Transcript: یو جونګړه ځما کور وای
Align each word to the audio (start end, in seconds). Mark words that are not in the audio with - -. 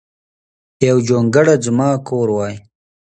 یو 0.87 0.97
جونګړه 1.07 1.53
ځما 1.65 1.89
کور 2.07 2.27
وای 2.35 2.55